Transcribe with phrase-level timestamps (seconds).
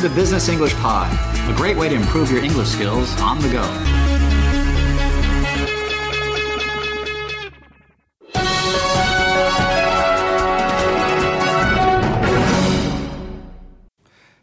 [0.00, 1.12] Welcome to Business English Pod,
[1.46, 3.60] a great way to improve your English skills on the go.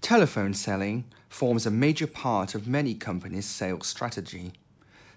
[0.00, 4.54] Telephone selling forms a major part of many companies' sales strategy.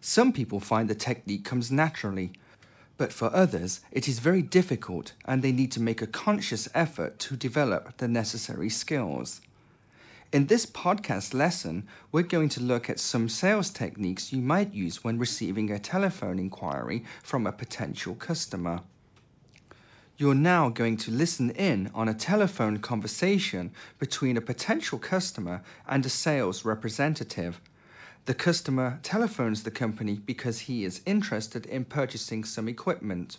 [0.02, 2.34] Some people find the technique comes naturally,
[2.98, 7.20] but for others, it is very difficult and they need to make a conscious effort
[7.20, 9.40] to develop the necessary skills.
[10.36, 15.02] In this podcast lesson, we're going to look at some sales techniques you might use
[15.02, 18.82] when receiving a telephone inquiry from a potential customer.
[20.18, 26.06] You're now going to listen in on a telephone conversation between a potential customer and
[26.06, 27.62] a sales representative.
[28.26, 33.38] The customer telephones the company because he is interested in purchasing some equipment.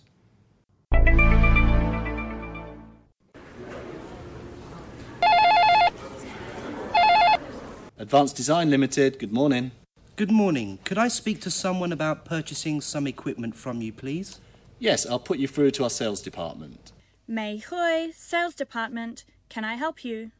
[7.98, 9.70] Advanced Design Limited, good morning.
[10.16, 10.78] Good morning.
[10.84, 14.38] Could I speak to someone about purchasing some equipment from you, please?
[14.78, 16.92] Yes, I'll put you through to our sales department.
[17.26, 19.24] Mei Hui, Sales Department.
[19.48, 20.32] Can I help you?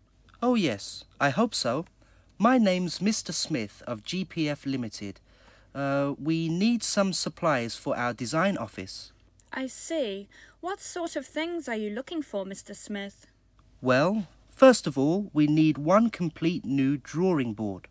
[0.43, 1.05] Oh, yes.
[1.19, 1.87] I hope so.
[2.37, 3.33] My name's Mr.
[3.33, 5.21] Smith of GPF Limited.
[5.75, 9.13] Uh, we need some supplies for our design office.
[9.51, 10.29] I see.
[10.61, 12.77] What sort of things are you looking for, Mr.
[12.77, 13.27] Smith?
[13.81, 14.27] Well,
[14.57, 17.87] first of all, we need one complete new drawing board.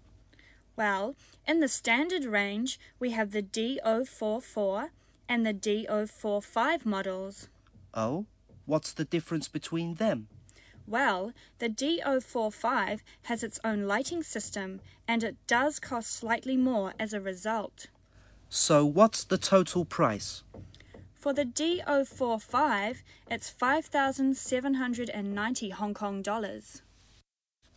[0.75, 1.15] Well,
[1.47, 4.89] in the standard range, we have the D044
[5.29, 7.47] and the D045 models.
[7.93, 8.25] Oh?
[8.65, 10.27] What's the difference between them?
[10.87, 17.13] Well, the D045 has its own lighting system and it does cost slightly more as
[17.13, 17.87] a result.
[18.49, 20.43] So, what's the total price?
[21.25, 26.83] For the D045, it's 5,790 Hong Kong dollars.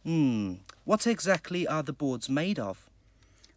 [0.04, 2.90] Hmm, what exactly are the boards made of?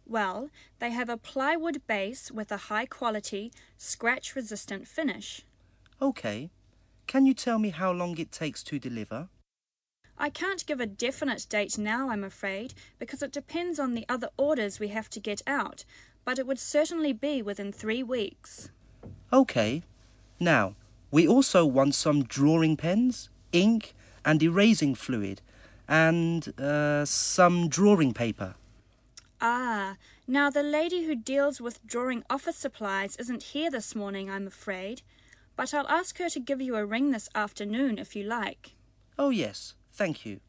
[0.06, 0.48] Well,
[0.78, 5.42] they have a plywood base with a high quality, scratch resistant finish.
[6.00, 6.48] Okay.
[7.06, 9.28] Can you tell me how long it takes to deliver?
[10.16, 14.30] I can't give a definite date now, I'm afraid, because it depends on the other
[14.38, 15.84] orders we have to get out,
[16.24, 18.70] but it would certainly be within three weeks.
[19.32, 19.82] Okay.
[20.38, 20.74] Now,
[21.10, 25.40] we also want some drawing pens, ink, and erasing fluid,
[25.88, 28.54] and uh, some drawing paper.
[29.40, 29.96] Ah,
[30.26, 35.02] now the lady who deals with drawing office supplies isn't here this morning, I'm afraid,
[35.56, 38.74] but I'll ask her to give you a ring this afternoon if you like.
[39.18, 40.40] Oh, yes, thank you.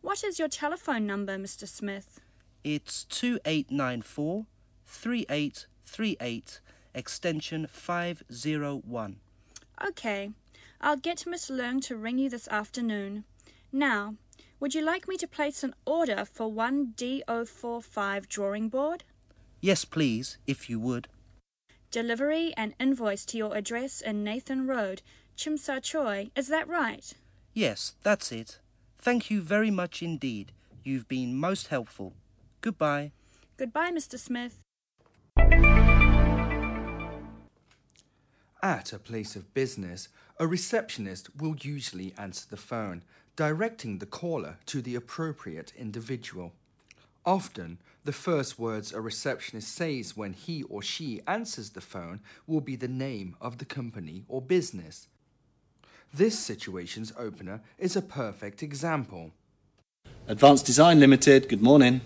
[0.00, 1.66] What is your telephone number, Mr.
[1.68, 2.20] Smith?
[2.64, 4.46] It's 2894
[4.86, 6.60] 3838
[6.98, 9.16] extension 501.
[9.86, 10.32] Okay,
[10.80, 13.24] I'll get Miss Leung to ring you this afternoon.
[13.72, 14.16] Now,
[14.58, 19.04] would you like me to place an order for one D045 drawing board?
[19.60, 21.06] Yes, please, if you would.
[21.92, 25.02] Delivery and invoice to your address in Nathan Road,
[25.36, 27.12] Tsim Sha Tsui, is that right?
[27.54, 28.58] Yes, that's it.
[28.98, 30.52] Thank you very much indeed.
[30.82, 32.14] You've been most helpful.
[32.60, 33.12] Goodbye.
[33.56, 34.18] Goodbye, Mr.
[34.18, 34.60] Smith.
[38.62, 40.08] At a place of business,
[40.38, 43.02] a receptionist will usually answer the phone,
[43.36, 46.52] directing the caller to the appropriate individual.
[47.24, 52.60] Often, the first words a receptionist says when he or she answers the phone will
[52.60, 55.06] be the name of the company or business.
[56.12, 59.32] This situation's opener is a perfect example.
[60.26, 62.00] Advanced Design Limited, good morning.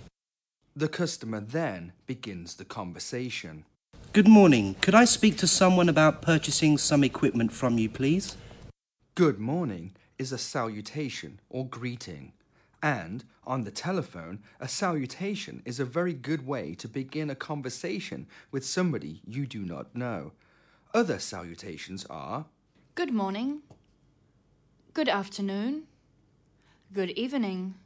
[0.75, 3.65] The customer then begins the conversation.
[4.13, 4.77] Good morning.
[4.83, 8.37] Could I speak to someone about purchasing some equipment from you, please?
[9.15, 12.35] Good morning is a salutation or greeting.
[12.83, 18.27] And on the telephone, a salutation is a very good way to begin a conversation
[18.51, 20.33] with somebody you do not know.
[20.93, 22.45] Other salutations are
[22.95, 23.63] Good morning.
[24.93, 25.85] Good afternoon.
[26.93, 27.77] Good evening.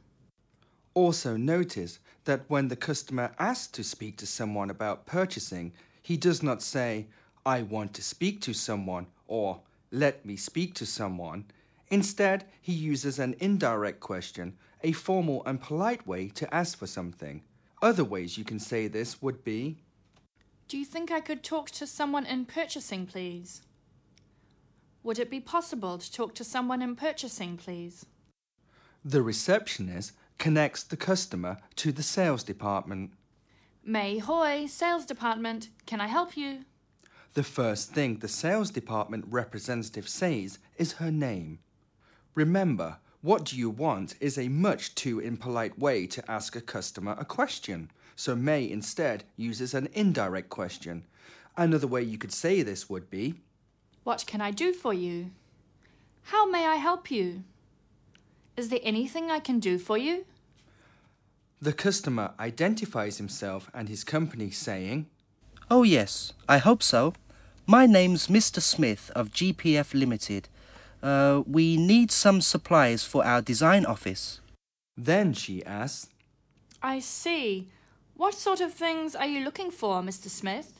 [0.93, 5.71] Also, notice that when the customer asks to speak to someone about purchasing,
[6.07, 7.07] he does not say,
[7.45, 9.59] I want to speak to someone or
[9.91, 11.43] let me speak to someone.
[11.89, 17.43] Instead, he uses an indirect question, a formal and polite way to ask for something.
[17.81, 19.79] Other ways you can say this would be
[20.69, 23.63] Do you think I could talk to someone in purchasing, please?
[25.03, 28.05] Would it be possible to talk to someone in purchasing, please?
[29.03, 33.11] the receptionist connects the customer to the sales department.
[33.89, 35.69] Mei Hui, Sales Department.
[35.85, 36.65] Can I help you?
[37.35, 41.59] The first thing the sales department representative says is her name.
[42.35, 47.15] Remember, What do you want is a much too impolite way to ask a customer
[47.17, 47.89] a question.
[48.17, 51.05] So May instead uses an indirect question.
[51.55, 53.35] Another way you could say this would be
[54.03, 55.31] What can I do for you?
[56.23, 57.45] How may I help you?
[58.57, 60.25] Is there anything I can do for you?
[61.61, 65.07] The customer identifies himself and his company saying,
[65.69, 67.13] Oh, yes, I hope so.
[67.65, 68.61] My name's Mr.
[68.61, 70.47] Smith of GPF Limited.
[71.01, 74.39] Uh, we need some supplies for our design office.
[74.95, 76.09] Then she asks,
[76.81, 77.69] I see.
[78.15, 80.29] What sort of things are you looking for, Mr.
[80.29, 80.79] Smith?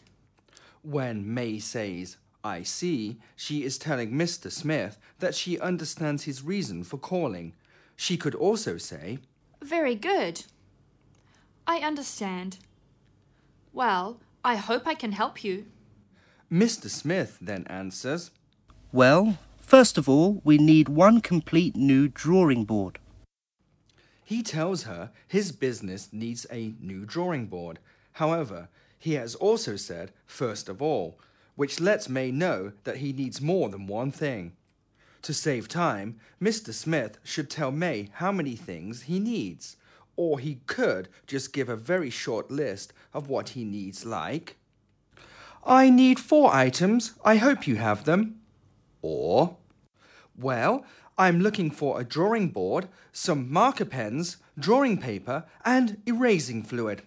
[0.82, 4.52] When May says, I see, she is telling Mr.
[4.52, 7.54] Smith that she understands his reason for calling.
[7.96, 9.20] She could also say,
[9.62, 10.46] Very good.
[11.70, 12.60] I understand.
[13.74, 15.66] Well, I hope I can help you.
[16.50, 16.90] Mr.
[16.90, 18.32] Smith then answers,
[18.94, 23.00] Well, first of all, we need one complete new drawing board.
[24.24, 27.80] He tells her his business needs a new drawing board.
[28.14, 31.20] However, he has also said, first of all,
[31.56, 34.54] which lets May know that he needs more than one thing.
[35.24, 36.74] To save time, Mr.
[36.74, 39.76] Smith should tell May how many things he needs,
[40.18, 44.58] or he could just give a very short list of what he needs, like,
[45.66, 48.42] I need four items, I hope you have them.
[49.02, 49.58] Or,
[50.38, 50.86] well,
[51.18, 57.04] I'm looking for a drawing board, some marker pens, drawing paper, and erasing fluid.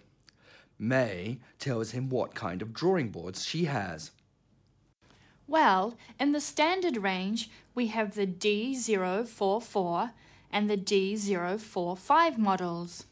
[0.77, 4.11] May tells him what kind of drawing boards she has.
[5.47, 10.11] Well, in the standard range, we have the D044
[10.51, 13.05] and the D045 models.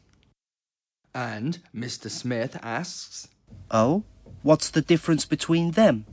[1.14, 2.10] And Mr.
[2.10, 3.28] Smith asks,
[3.70, 4.04] Oh,
[4.42, 6.06] what's the difference between them?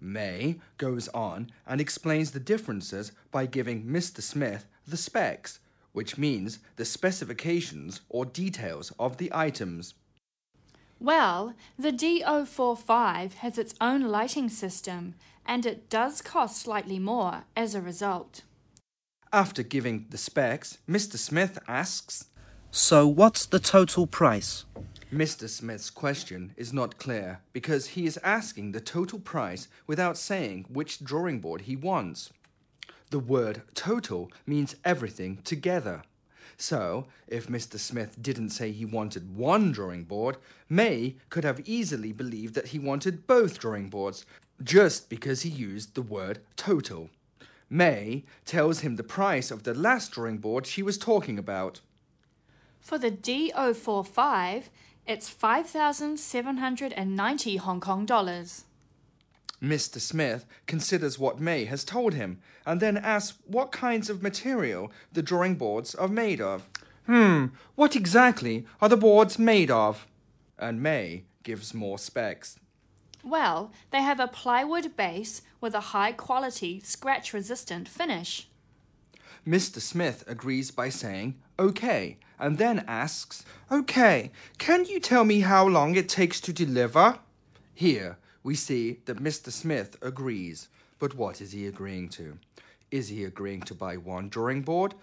[0.00, 4.22] May goes on and explains the differences by giving Mr.
[4.22, 5.60] Smith the specs,
[5.92, 9.94] which means the specifications or details of the items.
[10.98, 15.14] Well, the D045 has its own lighting system
[15.46, 18.42] and it does cost slightly more as a result.
[19.32, 21.16] After giving the specs, Mr.
[21.16, 22.30] Smith asks,
[22.72, 24.64] So, what's the total price?
[25.12, 25.48] Mr.
[25.48, 31.04] Smith's question is not clear because he is asking the total price without saying which
[31.04, 32.32] drawing board he wants.
[33.10, 36.02] The word total means everything together.
[36.56, 37.78] So, if Mr.
[37.78, 40.38] Smith didn't say he wanted one drawing board,
[40.68, 44.26] May could have easily believed that he wanted both drawing boards
[44.60, 47.10] just because he used the word total.
[47.70, 51.80] May tells him the price of the last drawing board she was talking about.
[52.80, 54.64] For the D045,
[55.06, 58.64] it's 5,790 Hong Kong dollars.
[59.62, 60.00] Mr.
[60.00, 65.22] Smith considers what May has told him and then asks what kinds of material the
[65.22, 66.68] drawing boards are made of.
[67.06, 70.06] Hmm, what exactly are the boards made of?
[70.58, 72.58] And May gives more specs.
[73.22, 78.48] Well, they have a plywood base with a high quality, scratch resistant finish.
[79.46, 79.80] Mr.
[79.80, 85.94] Smith agrees by saying, OK, and then asks, OK, can you tell me how long
[85.94, 87.18] it takes to deliver?
[87.74, 89.50] Here, we see that Mr.
[89.50, 90.68] Smith agrees.
[90.98, 92.38] But what is he agreeing to?
[92.90, 94.94] Is he agreeing to buy one drawing board?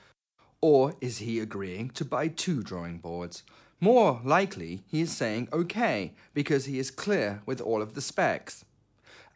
[0.62, 3.44] Or is he agreeing to buy two drawing boards?
[3.80, 8.66] More likely, he is saying OK because he is clear with all of the specs.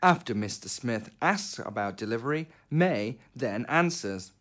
[0.02, 0.68] After Mr.
[0.68, 4.32] Smith asks about delivery, May then answers.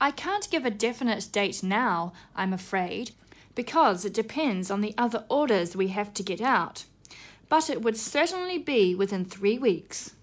[0.00, 3.12] I can't give a definite date now, I'm afraid,
[3.54, 6.84] because it depends on the other orders we have to get out.
[7.48, 10.14] But it would certainly be within three weeks.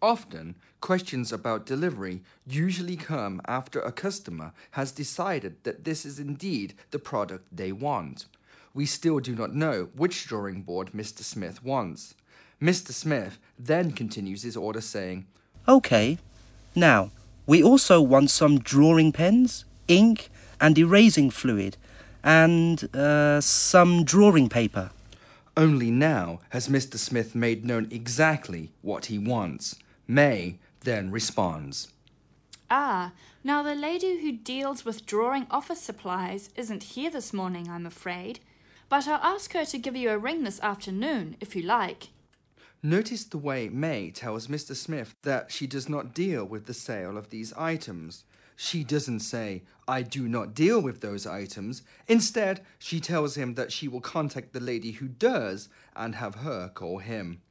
[0.00, 6.74] Often, questions about delivery usually come after a customer has decided that this is indeed
[6.90, 8.26] the product they want.
[8.74, 11.22] We still do not know which drawing board Mr.
[11.22, 12.14] Smith wants.
[12.60, 12.92] Mr.
[12.92, 15.26] Smith then continues his order saying,
[15.66, 16.18] OK.
[16.74, 17.10] Now,
[17.46, 20.28] we also want some drawing pens, ink,
[20.60, 21.76] and erasing fluid,
[22.22, 24.90] and uh, some drawing paper.
[25.56, 26.98] Only now has Mr.
[26.98, 29.76] Smith made known exactly what he wants.
[30.08, 31.88] May then responds.
[32.70, 33.12] Ah,
[33.44, 38.40] now the lady who deals with drawing office supplies isn't here this morning, I'm afraid.
[38.88, 42.08] But I'll ask her to give you a ring this afternoon, if you like.
[42.82, 44.76] Notice the way May tells Mr.
[44.76, 48.24] Smith that she does not deal with the sale of these items.
[48.54, 51.82] She doesn't say, I do not deal with those items.
[52.06, 56.68] Instead, she tells him that she will contact the lady who does and have her
[56.68, 57.42] call him.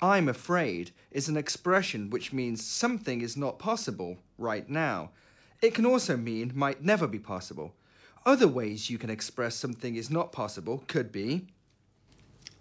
[0.00, 5.10] I'm afraid is an expression which means something is not possible right now.
[5.62, 7.74] It can also mean might never be possible.
[8.26, 11.46] Other ways you can express something is not possible could be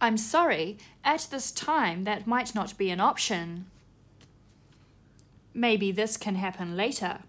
[0.02, 3.66] I'm sorry, at this time that might not be an option.
[5.54, 7.20] Maybe this can happen later.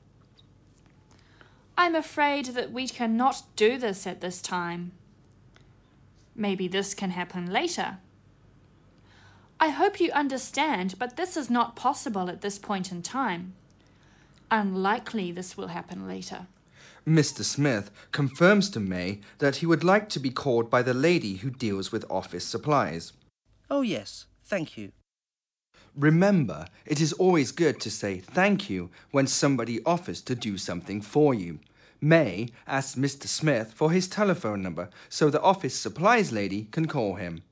[1.78, 4.92] I'm afraid that we cannot do this at this time.
[6.34, 7.98] Maybe this can happen later.
[9.58, 13.54] I hope you understand, but this is not possible at this point in time.
[14.50, 16.46] Unlikely this will happen later.
[17.06, 17.42] Mr.
[17.42, 21.50] Smith confirms to May that he would like to be called by the lady who
[21.50, 23.12] deals with office supplies.
[23.70, 24.92] Oh, yes, thank you.
[25.96, 31.00] Remember, it is always good to say thank you when somebody offers to do something
[31.00, 31.60] for you.
[32.00, 33.26] May asks Mr.
[33.26, 37.42] Smith for his telephone number so the office supplies lady can call him.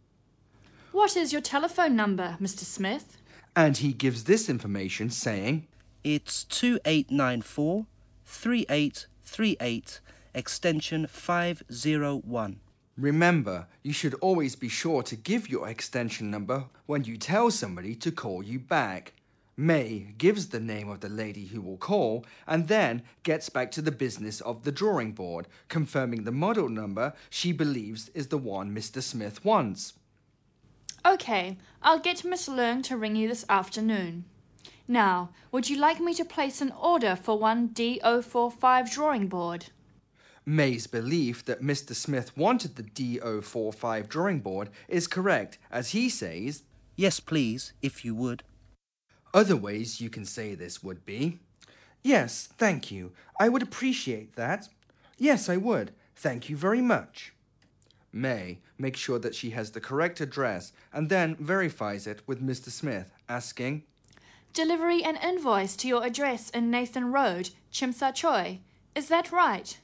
[0.95, 2.61] What is your telephone number, Mr.
[2.61, 3.17] Smith?
[3.57, 5.67] And he gives this information saying,
[6.05, 7.87] It's 2894
[8.25, 10.01] 3838
[10.37, 12.61] extension 501.
[12.97, 17.97] Remember, you should always be sure to give your extension number when you tell somebody
[17.97, 19.15] to call you back.
[19.57, 23.83] May gives the name of the lady who will call and then gets back to
[23.83, 28.73] the business of the drawing board, confirming the model number she believes is the one
[28.73, 29.03] Mr.
[29.03, 29.95] Smith wants.
[31.07, 34.25] Okay, I'll get Miss Leung to ring you this afternoon.
[34.89, 39.67] Now, would you like me to place an order for one D045 drawing board?
[40.47, 41.95] May's belief that Mr.
[41.95, 46.63] Smith wanted the D045 drawing board is correct, as he says,
[46.97, 48.43] Yes, please, if you would.
[49.35, 51.39] Other ways you can say this would be
[52.03, 53.13] Yes, thank you.
[53.41, 54.69] I would appreciate that.
[55.19, 55.93] Yes, I would.
[56.15, 57.33] Thank you very much.
[58.15, 62.71] May makes sure that she has the correct address and then verifies it with Mr.
[62.71, 63.83] Smith, asking,
[64.53, 68.61] Delivery an invoice to your address in Nathan Road, Tsim Sha Tsui.
[68.95, 69.79] Is that right?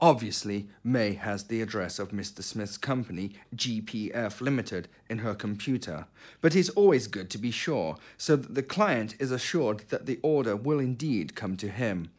[0.00, 2.42] Obviously, May has the address of Mr.
[2.42, 6.06] Smith's company, GPF Limited, in her computer,
[6.40, 10.20] but it's always good to be sure so that the client is assured that the
[10.22, 12.10] order will indeed come to him.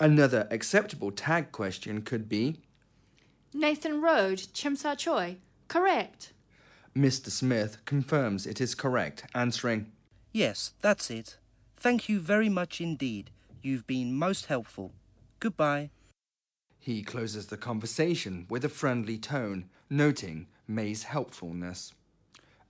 [0.00, 2.60] Another acceptable tag question could be
[3.58, 5.38] Nathan Road, Tsim Sha Tsui.
[5.66, 6.32] Correct.
[6.96, 7.28] Mr.
[7.28, 9.90] Smith confirms it is correct, answering,
[10.32, 11.38] Yes, that's it.
[11.76, 13.30] Thank you very much indeed.
[13.60, 14.92] You've been most helpful.
[15.40, 15.90] Goodbye.
[16.78, 21.94] He closes the conversation with a friendly tone, noting May's helpfulness.